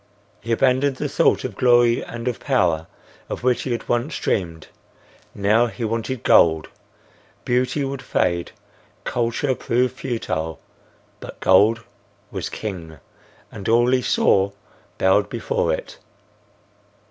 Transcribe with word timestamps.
He 0.41 0.51
abandoned 0.51 0.95
the 0.95 1.07
thought 1.07 1.43
of 1.43 1.55
glory 1.55 2.03
and 2.03 2.27
of 2.27 2.39
power, 2.39 2.87
of 3.29 3.43
which 3.43 3.61
he 3.61 3.71
had 3.71 3.87
once 3.87 4.17
dreamed. 4.17 4.65
Now 5.35 5.67
he 5.67 5.85
wanted 5.85 6.23
gold. 6.23 6.69
Beauty 7.45 7.83
would 7.85 8.01
fade, 8.01 8.51
culture 9.03 9.53
prove 9.53 9.91
futile; 9.91 10.59
but 11.19 11.39
gold 11.39 11.83
was 12.31 12.49
king, 12.49 12.97
and 13.51 13.69
all 13.69 13.91
he 13.91 14.01
saw 14.01 14.53
bowed 14.97 15.29
before 15.29 15.71
it. 15.71 15.99